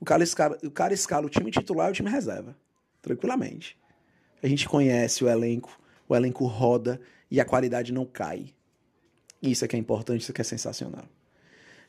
O 0.00 0.04
cara, 0.04 0.22
escala, 0.22 0.58
o 0.64 0.70
cara 0.70 0.92
escala 0.92 1.26
o 1.26 1.30
time 1.30 1.50
titular 1.50 1.88
e 1.88 1.90
o 1.92 1.94
time 1.94 2.10
reserva. 2.10 2.56
Tranquilamente. 3.00 3.78
A 4.42 4.48
gente 4.48 4.68
conhece 4.68 5.22
o 5.22 5.28
elenco, 5.28 5.78
o 6.08 6.16
elenco 6.16 6.44
roda 6.46 7.00
e 7.30 7.40
a 7.40 7.44
qualidade 7.44 7.92
não 7.92 8.04
cai. 8.04 8.52
Isso 9.42 9.64
é 9.64 9.68
que 9.68 9.74
é 9.74 9.78
importante, 9.78 10.20
isso 10.20 10.30
é 10.30 10.34
que 10.34 10.40
é 10.40 10.44
sensacional. 10.44 11.04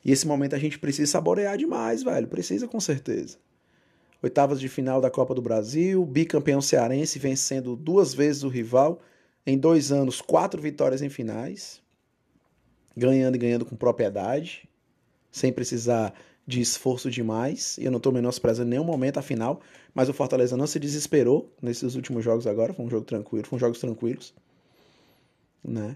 E 0.03 0.11
esse 0.11 0.27
momento 0.27 0.55
a 0.55 0.59
gente 0.59 0.79
precisa 0.79 1.11
saborear 1.11 1.57
demais, 1.57 2.03
velho. 2.03 2.27
Precisa 2.27 2.67
com 2.67 2.79
certeza. 2.79 3.37
Oitavas 4.21 4.59
de 4.59 4.67
final 4.67 4.99
da 4.99 5.11
Copa 5.11 5.35
do 5.35 5.41
Brasil, 5.41 6.03
bicampeão 6.05 6.61
cearense 6.61 7.19
vencendo 7.19 7.75
duas 7.75 8.13
vezes 8.13 8.43
o 8.43 8.49
rival. 8.49 9.01
Em 9.45 9.57
dois 9.57 9.91
anos, 9.91 10.21
quatro 10.21 10.61
vitórias 10.61 11.01
em 11.01 11.09
finais. 11.09 11.81
Ganhando 12.95 13.35
e 13.35 13.37
ganhando 13.37 13.65
com 13.65 13.75
propriedade. 13.75 14.67
Sem 15.31 15.53
precisar 15.53 16.13
de 16.45 16.59
esforço 16.59 17.09
demais. 17.09 17.77
E 17.77 17.85
eu 17.85 17.91
não 17.91 17.97
estou 17.97 18.11
menosprezando 18.11 18.69
nenhum 18.69 18.83
momento 18.83 19.19
a 19.19 19.21
final. 19.21 19.61
Mas 19.93 20.09
o 20.09 20.13
Fortaleza 20.13 20.57
não 20.57 20.67
se 20.67 20.79
desesperou 20.79 21.49
nesses 21.61 21.95
últimos 21.95 22.23
jogos 22.23 22.47
agora. 22.47 22.73
Foi 22.73 22.85
um 22.85 22.89
jogo 22.89 23.05
tranquilo, 23.05 23.45
foram 23.45 23.59
jogos 23.59 23.79
tranquilos. 23.79 24.33
Né? 25.63 25.95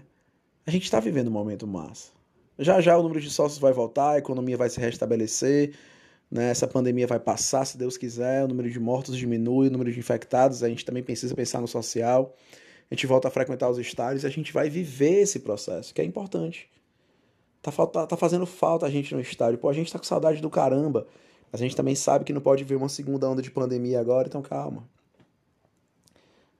A 0.68 0.70
gente 0.70 0.84
está 0.84 1.00
vivendo 1.00 1.28
um 1.28 1.30
momento 1.30 1.66
massa. 1.66 2.10
Já 2.58 2.78
já 2.78 2.94
o 2.98 3.02
número 3.02 3.22
de 3.22 3.30
sócios 3.30 3.58
vai 3.58 3.72
voltar, 3.72 4.10
a 4.10 4.18
economia 4.18 4.54
vai 4.54 4.68
se 4.68 4.78
restabelecer, 4.78 5.72
né? 6.30 6.50
essa 6.50 6.68
pandemia 6.68 7.06
vai 7.06 7.18
passar, 7.18 7.64
se 7.64 7.78
Deus 7.78 7.96
quiser, 7.96 8.44
o 8.44 8.48
número 8.48 8.70
de 8.70 8.78
mortos 8.78 9.16
diminui, 9.16 9.68
o 9.68 9.70
número 9.70 9.90
de 9.90 9.98
infectados, 9.98 10.62
a 10.62 10.68
gente 10.68 10.84
também 10.84 11.02
precisa 11.02 11.34
pensar 11.34 11.62
no 11.62 11.66
social, 11.66 12.36
a 12.90 12.94
gente 12.94 13.06
volta 13.06 13.28
a 13.28 13.30
frequentar 13.30 13.70
os 13.70 13.78
estádios, 13.78 14.26
a 14.26 14.28
gente 14.28 14.52
vai 14.52 14.68
viver 14.68 15.22
esse 15.22 15.40
processo, 15.40 15.94
que 15.94 16.02
é 16.02 16.04
importante. 16.04 16.68
Tá, 17.62 17.72
falta, 17.72 18.06
tá 18.06 18.16
fazendo 18.18 18.44
falta 18.44 18.84
a 18.84 18.90
gente 18.90 19.14
no 19.14 19.22
estádio. 19.22 19.58
Pô, 19.58 19.70
a 19.70 19.72
gente 19.72 19.90
tá 19.90 19.98
com 19.98 20.04
saudade 20.04 20.42
do 20.42 20.50
caramba. 20.50 21.06
A 21.50 21.56
gente 21.56 21.74
também 21.74 21.94
sabe 21.94 22.26
que 22.26 22.32
não 22.34 22.42
pode 22.42 22.62
vir 22.62 22.76
uma 22.76 22.90
segunda 22.90 23.26
onda 23.26 23.40
de 23.40 23.50
pandemia 23.50 23.98
agora, 23.98 24.28
então 24.28 24.42
calma. 24.42 24.86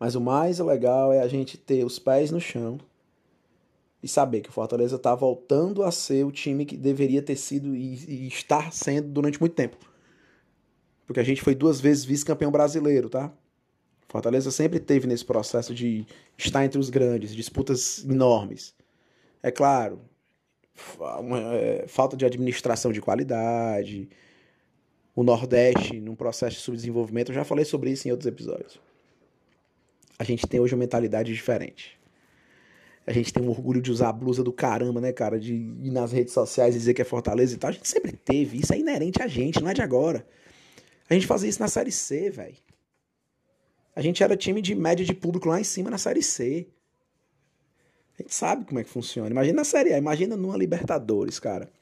Mas 0.01 0.15
o 0.15 0.21
mais 0.23 0.61
legal 0.61 1.13
é 1.13 1.21
a 1.21 1.29
gente 1.29 1.59
ter 1.59 1.85
os 1.85 1.99
pés 1.99 2.31
no 2.31 2.41
chão, 2.41 2.79
e 4.03 4.09
saber 4.09 4.41
que 4.41 4.49
o 4.49 4.53
Fortaleza 4.53 4.97
está 4.97 5.15
voltando 5.15 5.83
a 5.83 5.91
ser 5.91 6.25
o 6.25 6.31
time 6.31 6.65
que 6.65 6.77
deveria 6.77 7.23
ter 7.23 7.37
sido 7.37 7.75
e, 7.75 7.95
e 8.09 8.29
estar 8.29 8.73
sendo 8.73 9.09
durante 9.09 9.41
muito 9.41 9.55
tempo. 9.55 9.77
Porque 11.07 11.21
a 11.21 11.25
gente 11.25 11.43
foi 11.43 11.55
duas 11.55 11.81
vezes 11.81 12.05
vice-campeão 12.05 12.51
brasileiro, 12.51 13.09
tá? 13.09 13.33
Fortaleza 14.09 14.51
sempre 14.51 14.79
teve 14.81 15.07
nesse 15.07 15.25
processo 15.25 15.75
de 15.75 16.07
estar 16.37 16.65
entre 16.65 16.79
os 16.79 16.91
grandes, 16.91 17.35
disputas 17.35 18.05
enormes. 18.05 18.75
É 19.43 19.51
claro, 19.51 20.01
é, 21.53 21.85
falta 21.87 22.17
de 22.17 22.25
administração 22.25 22.93
de 22.93 23.01
qualidade, 23.01 24.09
o 25.15 25.23
Nordeste 25.23 26.01
num 26.01 26.15
processo 26.15 26.57
de 26.57 26.63
subdesenvolvimento, 26.63 27.33
eu 27.33 27.35
já 27.35 27.45
falei 27.45 27.65
sobre 27.65 27.91
isso 27.91 28.07
em 28.07 28.11
outros 28.11 28.27
episódios. 28.27 28.81
A 30.19 30.25
gente 30.25 30.47
tem 30.47 30.61
hoje 30.61 30.75
uma 30.75 30.81
mentalidade 30.81 31.33
diferente. 31.33 31.98
A 33.09 33.13
gente 33.13 33.33
tem 33.33 33.43
um 33.43 33.49
orgulho 33.49 33.81
de 33.81 33.91
usar 33.91 34.11
a 34.11 34.13
blusa 34.13 34.45
do 34.45 34.53
caramba, 34.53 35.01
né, 35.01 35.13
cara? 35.13 35.41
De 35.41 35.55
ir 35.55 35.91
nas 35.91 36.13
redes 36.13 36.35
sociais 36.35 36.75
e 36.75 36.79
dizer 36.79 36.93
que 36.93 37.01
é 37.01 37.05
Fortaleza 37.07 37.55
e 37.55 37.57
tal. 37.57 37.71
A 37.71 37.73
gente 37.73 37.89
sempre 37.89 38.13
teve. 38.13 38.59
Isso 38.59 38.75
é 38.75 38.79
inerente 38.79 39.23
a 39.23 39.27
gente, 39.27 39.63
não 39.63 39.71
é 39.71 39.73
de 39.73 39.81
agora. 39.81 40.27
A 41.09 41.15
gente 41.15 41.27
fazia 41.27 41.49
isso 41.49 41.59
na 41.59 41.69
Série 41.69 41.91
C, 41.91 42.29
velho. 42.29 42.59
A 43.97 44.03
gente 44.03 44.23
era 44.23 44.37
time 44.37 44.61
de 44.61 44.75
média 44.75 45.07
de 45.07 45.15
público 45.15 45.49
lá 45.49 45.59
em 45.59 45.65
cima 45.65 45.89
na 45.89 45.97
Série 45.97 46.23
C. 46.23 46.69
A 48.19 48.23
gente 48.23 48.35
sabe 48.35 48.67
como 48.67 48.79
é 48.79 48.85
que 48.85 48.91
funciona. 48.91 49.31
Imagina 49.31 49.57
na 49.57 49.65
Série 49.65 49.95
A, 49.95 49.97
imagina 49.97 50.37
numa 50.37 50.59
Libertadores, 50.59 51.39
cara. 51.39 51.73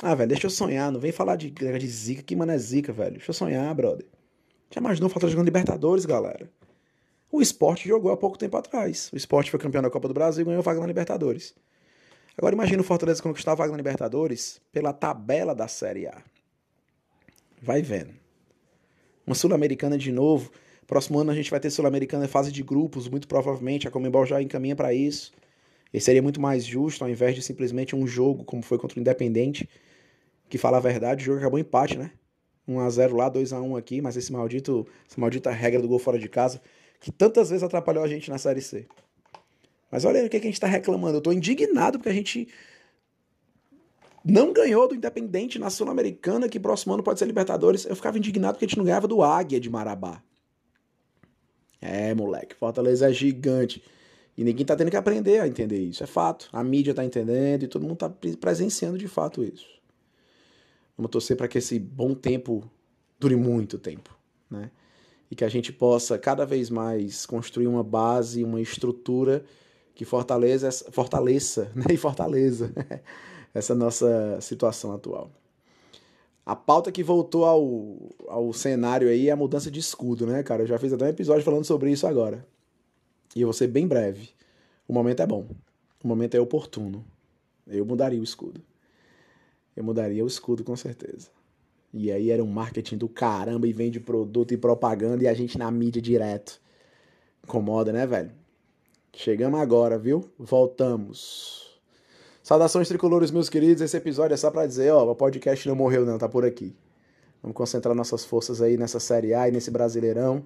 Ah, 0.00 0.14
velho, 0.14 0.28
deixa 0.28 0.46
eu 0.46 0.50
sonhar. 0.50 0.92
Não 0.92 1.00
vem 1.00 1.10
falar 1.10 1.34
de, 1.34 1.50
de 1.50 1.88
zica. 1.88 2.22
Que 2.22 2.36
mano 2.36 2.52
é 2.52 2.58
zica, 2.58 2.92
velho? 2.92 3.16
Deixa 3.16 3.30
eu 3.30 3.34
sonhar, 3.34 3.74
brother. 3.74 4.06
Já 4.70 4.80
imaginou 4.80 5.10
o 5.10 5.28
jogando 5.28 5.46
Libertadores, 5.46 6.06
galera? 6.06 6.48
O 7.32 7.40
esporte 7.40 7.88
jogou 7.88 8.10
há 8.10 8.16
pouco 8.16 8.36
tempo 8.36 8.56
atrás. 8.56 9.08
O 9.12 9.16
esporte 9.16 9.50
foi 9.50 9.60
campeão 9.60 9.82
da 9.82 9.90
Copa 9.90 10.08
do 10.08 10.14
Brasil 10.14 10.42
e 10.42 10.44
ganhou 10.44 10.62
vaga 10.62 10.80
na 10.80 10.86
Libertadores. 10.86 11.54
Agora 12.36 12.54
imagina 12.54 12.80
o 12.80 12.84
Fortaleza 12.84 13.22
conquistar 13.22 13.52
a 13.52 13.54
vaga 13.54 13.70
na 13.70 13.76
Libertadores 13.76 14.60
pela 14.72 14.92
tabela 14.92 15.54
da 15.54 15.68
Série 15.68 16.08
A. 16.08 16.22
Vai 17.62 17.82
vendo. 17.82 18.12
Uma 19.24 19.36
Sul-Americana 19.36 19.96
de 19.96 20.10
novo. 20.10 20.50
Próximo 20.88 21.20
ano 21.20 21.30
a 21.30 21.34
gente 21.34 21.50
vai 21.50 21.60
ter 21.60 21.70
Sul-Americana 21.70 22.24
em 22.24 22.28
fase 22.28 22.50
de 22.50 22.64
grupos, 22.64 23.08
muito 23.08 23.28
provavelmente. 23.28 23.86
A 23.86 23.92
Comembol 23.92 24.26
já 24.26 24.42
encaminha 24.42 24.74
para 24.74 24.92
isso. 24.92 25.30
E 25.94 26.00
seria 26.00 26.22
muito 26.22 26.40
mais 26.40 26.64
justo, 26.64 27.04
ao 27.04 27.10
invés 27.10 27.36
de 27.36 27.42
simplesmente 27.42 27.94
um 27.94 28.06
jogo, 28.06 28.44
como 28.44 28.62
foi 28.62 28.78
contra 28.78 28.98
o 28.98 29.00
Independente, 29.00 29.68
que 30.48 30.58
fala 30.58 30.78
a 30.78 30.80
verdade, 30.80 31.22
o 31.22 31.26
jogo 31.26 31.38
acabou 31.38 31.58
em 31.58 31.62
empate, 31.62 31.96
né? 31.96 32.12
1x0 32.68 33.16
lá, 33.16 33.30
2x1 33.30 33.76
aqui, 33.76 34.00
mas 34.00 34.16
esse 34.16 34.32
maldito, 34.32 34.86
essa 35.08 35.20
maldita 35.20 35.50
regra 35.50 35.80
do 35.80 35.88
gol 35.88 35.98
fora 35.98 36.18
de 36.18 36.28
casa 36.28 36.60
que 37.00 37.10
tantas 37.10 37.48
vezes 37.48 37.62
atrapalhou 37.62 38.04
a 38.04 38.08
gente 38.08 38.30
na 38.30 38.38
Série 38.38 38.60
C. 38.60 38.86
Mas 39.90 40.04
olha 40.04 40.20
aí 40.20 40.26
o 40.26 40.30
que 40.30 40.36
a 40.36 40.40
gente 40.40 40.54
está 40.54 40.66
reclamando. 40.66 41.16
Eu 41.16 41.18
estou 41.18 41.32
indignado 41.32 41.98
porque 41.98 42.10
a 42.10 42.14
gente 42.14 42.46
não 44.24 44.52
ganhou 44.52 44.86
do 44.86 44.94
Independente 44.94 45.58
na 45.58 45.70
Sul-Americana, 45.70 46.48
que 46.48 46.60
próximo 46.60 46.94
ano 46.94 47.02
pode 47.02 47.18
ser 47.18 47.24
Libertadores. 47.24 47.86
Eu 47.86 47.96
ficava 47.96 48.18
indignado 48.18 48.54
porque 48.54 48.66
a 48.66 48.68
gente 48.68 48.78
não 48.78 48.84
ganhava 48.84 49.08
do 49.08 49.22
Águia 49.22 49.58
de 49.58 49.70
Marabá. 49.70 50.22
É, 51.80 52.14
moleque, 52.14 52.54
Fortaleza 52.54 53.08
é 53.08 53.12
gigante. 53.12 53.82
E 54.36 54.44
ninguém 54.44 54.64
tá 54.64 54.76
tendo 54.76 54.90
que 54.90 54.96
aprender 54.96 55.40
a 55.40 55.48
entender 55.48 55.78
isso. 55.78 56.04
É 56.04 56.06
fato. 56.06 56.48
A 56.52 56.62
mídia 56.62 56.94
tá 56.94 57.04
entendendo 57.04 57.62
e 57.62 57.68
todo 57.68 57.82
mundo 57.82 57.96
tá 57.96 58.10
presenciando 58.38 58.98
de 58.98 59.08
fato 59.08 59.42
isso. 59.42 59.66
Vamos 60.96 61.10
torcer 61.10 61.36
para 61.36 61.48
que 61.48 61.58
esse 61.58 61.78
bom 61.78 62.14
tempo 62.14 62.70
dure 63.18 63.34
muito 63.34 63.78
tempo, 63.78 64.14
né? 64.50 64.70
E 65.30 65.36
que 65.36 65.44
a 65.44 65.48
gente 65.48 65.72
possa 65.72 66.18
cada 66.18 66.44
vez 66.44 66.68
mais 66.68 67.24
construir 67.24 67.68
uma 67.68 67.84
base, 67.84 68.42
uma 68.42 68.60
estrutura 68.60 69.44
que 69.94 70.04
fortaleça, 70.04 70.90
fortaleça 70.90 71.70
né? 71.76 71.84
e 71.90 71.96
fortaleza 71.96 72.72
essa 73.54 73.74
nossa 73.74 74.40
situação 74.40 74.92
atual. 74.92 75.30
A 76.44 76.56
pauta 76.56 76.90
que 76.90 77.02
voltou 77.02 77.44
ao, 77.44 77.96
ao 78.26 78.52
cenário 78.52 79.08
aí 79.08 79.28
é 79.28 79.30
a 79.30 79.36
mudança 79.36 79.70
de 79.70 79.78
escudo, 79.78 80.26
né, 80.26 80.42
cara? 80.42 80.62
Eu 80.62 80.66
já 80.66 80.78
fiz 80.78 80.92
até 80.92 81.04
um 81.04 81.08
episódio 81.08 81.44
falando 81.44 81.64
sobre 81.64 81.92
isso 81.92 82.06
agora. 82.06 82.44
E 83.36 83.42
eu 83.42 83.46
vou 83.46 83.52
ser 83.52 83.68
bem 83.68 83.86
breve. 83.86 84.30
O 84.88 84.92
momento 84.92 85.20
é 85.20 85.26
bom. 85.26 85.46
O 86.02 86.08
momento 86.08 86.34
é 86.34 86.40
oportuno. 86.40 87.04
Eu 87.66 87.84
mudaria 87.86 88.18
o 88.18 88.24
escudo. 88.24 88.60
Eu 89.76 89.84
mudaria 89.84 90.24
o 90.24 90.26
escudo 90.26 90.64
com 90.64 90.74
certeza. 90.74 91.28
E 91.92 92.10
aí 92.12 92.30
era 92.30 92.42
um 92.42 92.46
marketing 92.46 92.96
do 92.96 93.08
caramba 93.08 93.66
e 93.66 93.72
vende 93.72 93.98
produto 93.98 94.52
e 94.52 94.56
propaganda 94.56 95.24
e 95.24 95.28
a 95.28 95.34
gente 95.34 95.58
na 95.58 95.70
mídia 95.70 96.00
direto. 96.00 96.60
Incomoda, 97.42 97.92
né, 97.92 98.06
velho? 98.06 98.30
Chegamos 99.12 99.58
agora, 99.58 99.98
viu? 99.98 100.30
Voltamos. 100.38 101.78
Saudações 102.42 102.88
tricolores, 102.88 103.30
meus 103.30 103.48
queridos. 103.48 103.82
Esse 103.82 103.96
episódio 103.96 104.34
é 104.34 104.36
só 104.36 104.50
pra 104.50 104.66
dizer, 104.66 104.92
ó, 104.92 105.10
o 105.10 105.16
podcast 105.16 105.68
não 105.68 105.74
morreu 105.74 106.06
não, 106.06 106.16
tá 106.16 106.28
por 106.28 106.44
aqui. 106.44 106.76
Vamos 107.42 107.56
concentrar 107.56 107.94
nossas 107.94 108.24
forças 108.24 108.62
aí 108.62 108.76
nessa 108.76 109.00
Série 109.00 109.34
A 109.34 109.48
e 109.48 109.50
nesse 109.50 109.70
Brasileirão. 109.70 110.44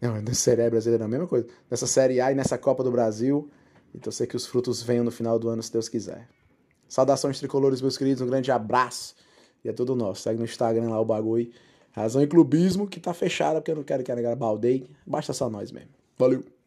Não, 0.00 0.20
nessa 0.22 0.40
Série 0.40 0.62
A 0.62 0.70
Brasileirão, 0.70 1.06
a 1.06 1.08
mesma 1.08 1.26
coisa. 1.26 1.46
Nessa 1.70 1.86
Série 1.86 2.20
A 2.20 2.32
e 2.32 2.34
nessa 2.34 2.56
Copa 2.56 2.82
do 2.82 2.90
Brasil. 2.90 3.50
Então 3.94 4.12
sei 4.12 4.26
que 4.26 4.36
os 4.36 4.46
frutos 4.46 4.82
venham 4.82 5.04
no 5.04 5.10
final 5.10 5.38
do 5.38 5.48
ano, 5.48 5.62
se 5.62 5.72
Deus 5.72 5.88
quiser. 5.88 6.28
Saudações 6.88 7.38
tricolores, 7.38 7.82
meus 7.82 7.98
queridos. 7.98 8.22
Um 8.22 8.26
grande 8.26 8.50
abraço. 8.50 9.14
E 9.64 9.68
é 9.68 9.72
tudo 9.72 9.94
nosso. 9.94 10.22
Segue 10.22 10.38
no 10.38 10.44
Instagram 10.44 10.88
lá 10.88 11.00
o 11.00 11.04
bagulho. 11.04 11.50
Razão 11.92 12.22
e 12.22 12.26
Clubismo, 12.26 12.86
que 12.86 13.00
tá 13.00 13.12
fechada, 13.12 13.60
porque 13.60 13.70
eu 13.70 13.76
não 13.76 13.82
quero 13.82 14.04
que 14.04 14.12
a 14.12 14.14
negada 14.14 14.36
baldeie. 14.36 14.88
Basta 15.06 15.32
só 15.32 15.50
nós 15.50 15.72
mesmo. 15.72 15.90
Valeu! 16.16 16.57